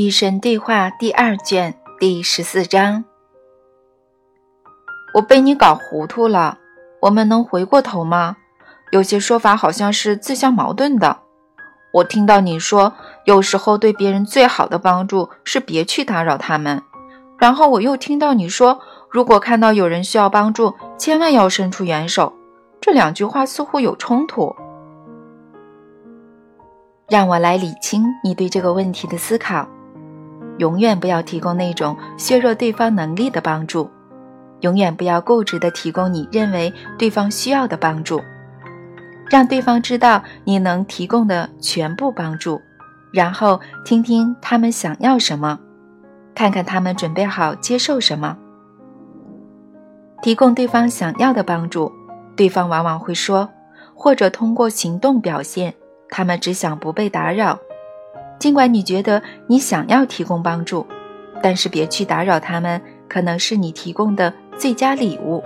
[0.00, 3.04] 与神对话第二卷第十四章。
[5.12, 6.56] 我被你搞糊涂了，
[7.02, 8.38] 我们能回过头吗？
[8.92, 11.18] 有些说法好像是自相矛盾的。
[11.92, 12.94] 我听到你说，
[13.26, 16.82] 有时候对别人最好的帮助是别去打扰他们。
[17.38, 18.80] 然后我又听到你说，
[19.10, 22.32] 如果看到有人需要帮助，千万要伸出援手。
[22.80, 24.56] 这两句话似乎有冲突。
[27.06, 29.68] 让我来理清你对这个问题的思考。
[30.60, 33.90] 永远不要提供那种削弱对方能力的帮助，
[34.60, 38.20] 永远不要固执地提供你认为对方需要的帮助。
[39.30, 42.60] 让对方知道你能提供的全部帮助，
[43.10, 45.58] 然后听听他们想要什么，
[46.34, 48.36] 看看他们准备好接受什么。
[50.20, 51.90] 提供对方想要的帮助，
[52.36, 53.48] 对方往往会说，
[53.94, 55.72] 或者通过行动表现。
[56.10, 57.58] 他们只想不被打扰，
[58.40, 60.84] 尽管你觉得你想要提供帮助，
[61.42, 65.44] 但是别去打扰他们，可能是你提供的最佳礼物。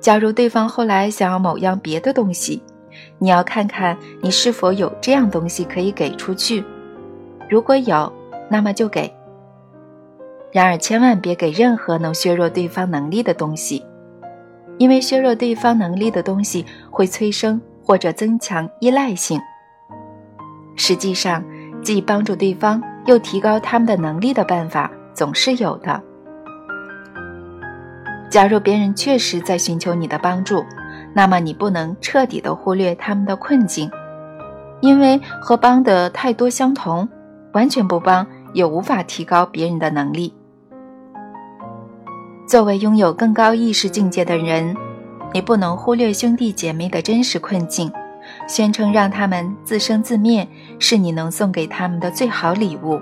[0.00, 2.62] 假如对方后来想要某样别的东西，
[3.18, 6.64] 你要看看你是否有这样东西可以给出去。
[7.50, 8.10] 如果有，
[8.48, 9.12] 那么就给。
[10.50, 13.84] 然而千万别给任何能削弱对方能力的东西，
[14.78, 17.60] 因为削弱对方能力的东西会催生。
[17.84, 19.40] 或者增强依赖性。
[20.76, 21.42] 实际上，
[21.82, 26.02] 既帮助对方又提高他们的能力的办法总是有的。
[28.30, 30.64] 假如别人确实在寻求你的帮助，
[31.14, 33.90] 那么你不能彻底的忽略他们的困境，
[34.80, 37.08] 因为和帮的太多相同，
[37.52, 40.34] 完全不帮也无法提高别人的能力。
[42.46, 44.76] 作为拥有更高意识境界的人。
[45.34, 47.90] 你不能忽略兄弟姐妹的真实困境，
[48.52, 50.46] 宣称让他们自生自灭
[50.78, 53.00] 是你能送给他们的最好礼物。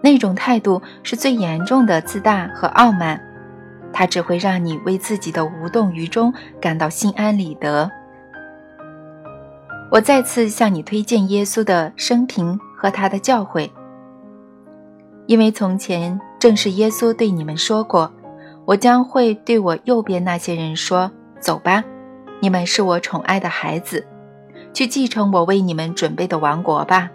[0.00, 3.20] 那种态度是最严重的自大和傲慢，
[3.92, 7.90] 它只会让你为自己的无动于衷感到心安理得。
[9.90, 13.70] 我再次向你推荐耶稣的生平和他的教诲，
[15.26, 18.10] 因为从前正是耶稣对你们说过
[18.64, 21.84] ：“我将会对我右边那些人说。”走吧，
[22.40, 24.06] 你们是我宠爱的孩子，
[24.76, 27.10] 去继承我为你们准备的王国吧。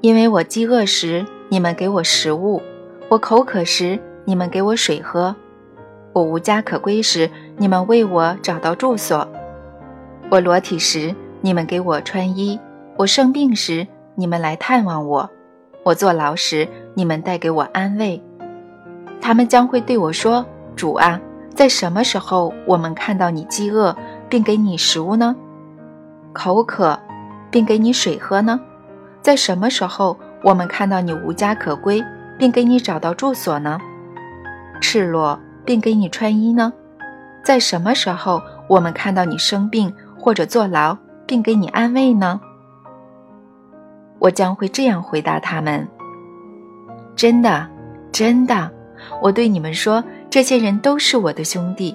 [0.00, 2.62] 因为我饥饿时，你们给我食物；
[3.08, 5.34] 我口渴时，你们给我水喝；
[6.12, 9.26] 我无家可归时，你们为我找到住所；
[10.30, 12.60] 我裸体时，你们给我穿衣；
[12.96, 15.28] 我生病时，你们来探望我；
[15.82, 18.22] 我坐牢时，你们带给我安慰。
[19.20, 21.20] 他们将会对我说：“主啊。”
[21.52, 23.96] 在什么时候我们看到你饥饿，
[24.28, 25.34] 并给你食物呢？
[26.34, 26.98] 口渴，
[27.50, 28.60] 并给你水喝呢？
[29.22, 32.04] 在什么时候我们看到你无家可归，
[32.38, 33.78] 并给你找到住所呢？
[34.80, 36.70] 赤裸，并给你穿衣呢？
[37.42, 42.40] 在什么时候我们看到你生病或者坐牢，并给你安慰呢？
[44.18, 45.86] 我将会这样回答他们：
[47.14, 47.66] 真的，
[48.12, 48.70] 真的，
[49.22, 50.02] 我对你们说。
[50.30, 51.94] 这些人都是我的兄弟，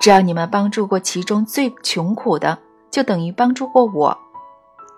[0.00, 2.58] 只要你们帮助过其中最穷苦的，
[2.90, 4.18] 就等于帮助过我。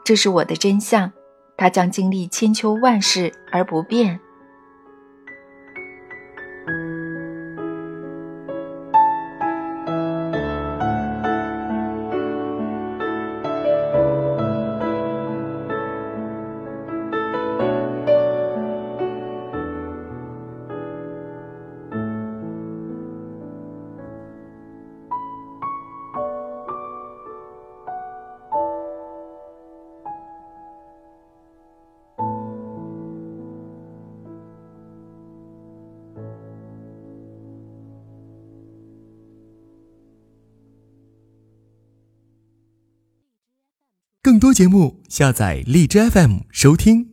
[0.05, 1.13] 这是我的真相，
[1.57, 4.19] 他将经历千秋万世而不变。
[44.32, 47.12] 更多节目，下载荔枝 FM 收听。